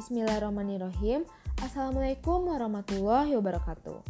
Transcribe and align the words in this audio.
Bismillahirrahmanirrahim. 0.00 1.28
Assalamualaikum 1.60 2.48
warahmatullahi 2.48 3.36
wabarakatuh. 3.36 4.00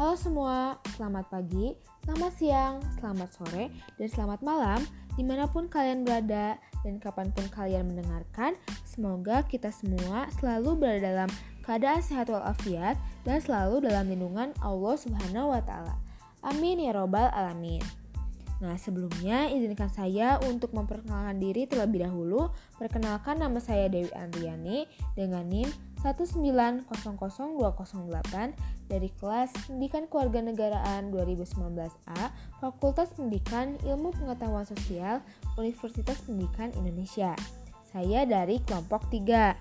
Halo 0.00 0.16
semua, 0.16 0.80
selamat 0.96 1.28
pagi, 1.28 1.76
selamat 2.08 2.32
siang, 2.40 2.74
selamat 2.96 3.36
sore, 3.36 3.68
dan 4.00 4.08
selamat 4.08 4.40
malam 4.40 4.80
di 5.12 5.20
mana 5.28 5.44
pun 5.44 5.68
kalian 5.68 6.08
berada 6.08 6.56
dan 6.80 6.96
kapan 6.96 7.28
pun 7.36 7.44
kalian 7.52 7.84
mendengarkan. 7.84 8.56
Semoga 8.88 9.44
kita 9.44 9.68
semua 9.68 10.24
selalu 10.40 10.72
berada 10.72 11.04
dalam 11.04 11.30
keadaan 11.68 12.00
sehat 12.00 12.32
walafiat 12.32 12.96
dan 13.28 13.36
selalu 13.36 13.84
dalam 13.84 14.08
lindungan 14.08 14.56
Allah 14.64 14.96
Subhanahu 14.96 15.52
wa 15.52 15.60
Ta'ala. 15.60 16.00
Amin 16.48 16.80
ya 16.80 16.96
Robbal 16.96 17.28
'Alamin. 17.28 17.84
Nah, 18.56 18.72
sebelumnya 18.80 19.52
izinkan 19.52 19.92
saya 19.92 20.40
untuk 20.48 20.72
memperkenalkan 20.72 21.36
diri 21.36 21.68
terlebih 21.68 22.08
dahulu. 22.08 22.48
Perkenalkan 22.80 23.36
nama 23.36 23.60
saya 23.60 23.92
Dewi 23.92 24.08
Andriani 24.16 24.88
dengan 25.12 25.44
NIM 25.44 25.68
1900208 26.00 28.88
dari 28.88 29.12
kelas 29.20 29.52
Pendidikan 29.66 30.08
Kewarganegaraan 30.08 31.12
2019A 31.12 32.32
Fakultas 32.62 33.12
Pendidikan 33.12 33.76
Ilmu 33.84 34.16
Pengetahuan 34.16 34.64
Sosial 34.64 35.20
Universitas 35.60 36.16
Pendidikan 36.24 36.72
Indonesia. 36.80 37.36
Saya 37.92 38.24
dari 38.24 38.56
kelompok 38.64 39.04
3. 39.12 39.52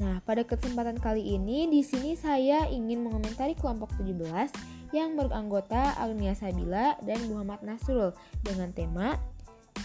Nah, 0.00 0.16
pada 0.24 0.46
kesempatan 0.46 0.96
kali 0.96 1.36
ini 1.36 1.68
di 1.68 1.82
sini 1.82 2.16
saya 2.16 2.64
ingin 2.70 3.04
mengomentari 3.04 3.52
kelompok 3.58 3.92
17 4.00 4.79
yang 4.90 5.18
beranggota 5.18 5.94
Agnia 5.98 6.34
Sabila 6.34 6.98
dan 7.06 7.18
Muhammad 7.30 7.62
Nasrul 7.62 8.14
dengan 8.42 8.70
tema 8.74 9.18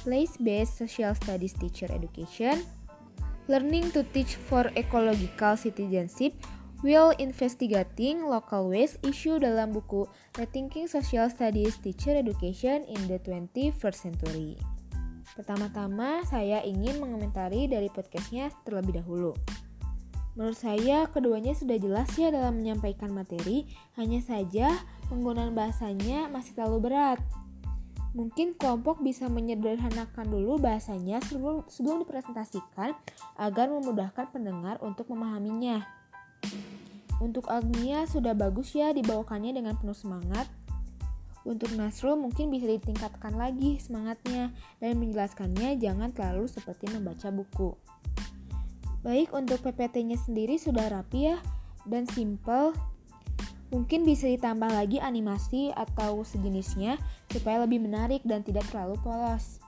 Place-Based 0.05 0.85
Social 0.85 1.17
Studies 1.17 1.57
Teacher 1.57 1.89
Education, 1.89 2.61
Learning 3.49 3.89
to 3.93 4.01
Teach 4.13 4.37
for 4.49 4.69
Ecological 4.73 5.57
Citizenship 5.57 6.33
Will 6.85 7.17
Investigating 7.17 8.29
Local 8.29 8.69
Waste 8.69 9.01
issue 9.01 9.41
dalam 9.41 9.73
buku 9.73 10.05
Rethinking 10.37 10.85
Social 10.85 11.31
Studies 11.33 11.81
Teacher 11.81 12.13
Education 12.13 12.85
in 12.85 13.01
the 13.09 13.17
21st 13.25 13.97
Century. 13.97 14.53
Pertama-tama, 15.33 16.21
saya 16.29 16.61
ingin 16.61 17.01
mengomentari 17.01 17.65
dari 17.65 17.89
podcastnya 17.89 18.53
terlebih 18.63 19.01
dahulu. 19.01 19.33
Menurut 20.35 20.59
saya, 20.59 21.07
keduanya 21.07 21.55
sudah 21.55 21.79
jelas 21.79 22.11
ya 22.19 22.27
dalam 22.27 22.59
menyampaikan 22.59 23.07
materi, 23.15 23.71
hanya 23.95 24.19
saja 24.19 24.67
penggunaan 25.07 25.55
bahasanya 25.55 26.27
masih 26.27 26.51
terlalu 26.59 26.91
berat. 26.91 27.19
Mungkin 28.15 28.55
kelompok 28.55 28.99
bisa 29.03 29.27
menyederhanakan 29.31 30.27
dulu 30.27 30.59
bahasanya 30.59 31.23
sebelum, 31.23 31.67
sebelum 31.67 32.03
dipresentasikan 32.03 32.95
agar 33.39 33.67
memudahkan 33.71 34.31
pendengar 34.31 34.79
untuk 34.83 35.11
memahaminya. 35.11 35.83
Untuk 37.23 37.47
Agnia 37.47 38.03
sudah 38.03 38.35
bagus 38.35 38.75
ya 38.75 38.91
dibawakannya 38.91 39.55
dengan 39.55 39.79
penuh 39.79 39.95
semangat. 39.95 40.51
Untuk 41.47 41.71
Nasrul 41.79 42.19
mungkin 42.19 42.51
bisa 42.51 42.67
ditingkatkan 42.67 43.39
lagi 43.39 43.79
semangatnya 43.79 44.51
dan 44.83 44.99
menjelaskannya 44.99 45.79
jangan 45.79 46.11
terlalu 46.11 46.51
seperti 46.51 46.91
membaca 46.91 47.31
buku. 47.31 47.71
Baik 49.05 49.37
untuk 49.37 49.61
PPT-nya 49.61 50.17
sendiri 50.17 50.57
sudah 50.57 50.89
rapi 50.89 51.29
ya 51.29 51.37
dan 51.85 52.09
simple. 52.09 52.73
Mungkin 53.69 54.01
bisa 54.01 54.25
ditambah 54.25 54.65
lagi 54.65 54.97
animasi 54.97 55.69
atau 55.77 56.25
sejenisnya 56.25 56.97
supaya 57.29 57.61
lebih 57.61 57.85
menarik 57.85 58.25
dan 58.25 58.41
tidak 58.41 58.65
terlalu 58.73 58.97
polos. 59.05 59.61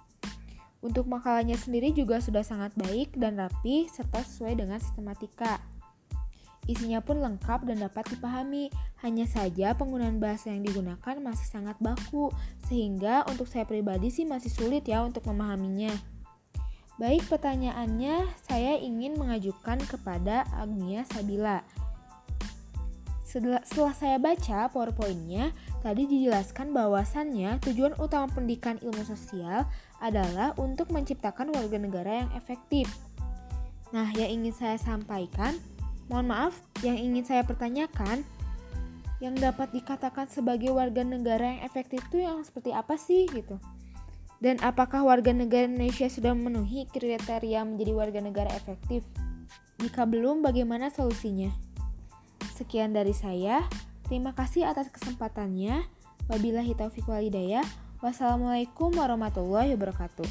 Untuk 0.81 1.05
makalahnya 1.05 1.53
sendiri 1.53 1.93
juga 1.93 2.17
sudah 2.17 2.41
sangat 2.41 2.73
baik 2.81 3.13
dan 3.13 3.37
rapi 3.37 3.85
serta 3.85 4.25
sesuai 4.25 4.57
dengan 4.57 4.81
sistematika. 4.81 5.61
Isinya 6.65 6.97
pun 7.05 7.21
lengkap 7.21 7.69
dan 7.69 7.77
dapat 7.77 8.09
dipahami, 8.09 8.73
hanya 9.05 9.29
saja 9.29 9.77
penggunaan 9.77 10.17
bahasa 10.17 10.49
yang 10.49 10.65
digunakan 10.65 11.15
masih 11.21 11.45
sangat 11.45 11.77
baku, 11.77 12.33
sehingga 12.65 13.21
untuk 13.29 13.45
saya 13.45 13.69
pribadi 13.69 14.09
sih 14.09 14.25
masih 14.25 14.49
sulit 14.49 14.81
ya 14.89 15.05
untuk 15.05 15.29
memahaminya. 15.29 16.16
Baik, 16.97 17.29
pertanyaannya 17.29 18.25
saya 18.49 18.73
ingin 18.81 19.21
mengajukan 19.21 19.77
kepada 19.85 20.49
Agnia 20.49 21.05
Sabila. 21.05 21.61
Setelah, 23.21 23.61
setelah 23.61 23.93
saya 23.93 24.17
baca 24.17 24.65
PowerPoint-nya, 24.73 25.53
tadi 25.85 26.09
dijelaskan 26.09 26.73
bahwasannya 26.73 27.61
tujuan 27.61 27.93
utama 28.01 28.25
pendidikan 28.33 28.81
ilmu 28.81 29.05
sosial 29.05 29.69
adalah 30.01 30.57
untuk 30.57 30.89
menciptakan 30.89 31.53
warga 31.53 31.77
negara 31.77 32.25
yang 32.25 32.31
efektif. 32.33 32.89
Nah, 33.93 34.09
yang 34.17 34.41
ingin 34.41 34.57
saya 34.57 34.81
sampaikan, 34.81 35.53
mohon 36.09 36.33
maaf, 36.33 36.57
yang 36.81 36.97
ingin 36.97 37.21
saya 37.29 37.45
pertanyakan, 37.45 38.25
yang 39.21 39.37
dapat 39.37 39.69
dikatakan 39.69 40.25
sebagai 40.33 40.73
warga 40.73 41.05
negara 41.05 41.45
yang 41.45 41.61
efektif 41.61 42.01
itu 42.09 42.25
yang 42.25 42.41
seperti 42.41 42.73
apa 42.73 42.97
sih 42.97 43.29
gitu? 43.29 43.61
Dan 44.37 44.61
apakah 44.61 45.01
warga 45.01 45.33
negara 45.33 45.65
Indonesia 45.65 46.05
sudah 46.05 46.37
memenuhi 46.37 46.85
kriteria 46.93 47.65
menjadi 47.65 47.91
warga 47.97 48.19
negara 48.21 48.53
efektif? 48.53 49.01
Jika 49.81 50.05
belum, 50.05 50.45
bagaimana 50.45 50.93
solusinya? 50.93 51.49
Sekian 52.53 52.93
dari 52.93 53.17
saya. 53.17 53.65
Terima 54.05 54.37
kasih 54.37 54.69
atas 54.69 54.93
kesempatannya. 54.93 55.85
Wabillahi 56.29 56.77
taufiq 56.77 57.09
walidayah. 57.09 57.65
Wassalamualaikum 57.97 58.93
warahmatullahi 58.93 59.73
wabarakatuh. 59.73 60.29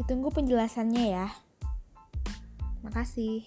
Ditunggu 0.00 0.32
penjelasannya 0.32 1.04
ya. 1.12 1.28
Makasih. 2.80 3.44